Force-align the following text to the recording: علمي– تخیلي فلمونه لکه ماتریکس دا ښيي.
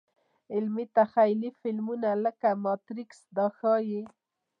علمي– 0.53 0.85
تخیلي 0.97 1.49
فلمونه 1.59 2.09
لکه 2.23 2.49
ماتریکس 2.63 3.19
دا 3.35 3.47
ښيي. 3.57 4.01